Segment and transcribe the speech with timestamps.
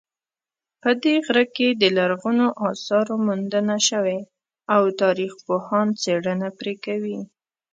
[0.81, 4.19] په دې غره کې د لرغونو آثارو موندنه شوې
[4.75, 7.19] او تاریخپوهان څېړنه پرې کوي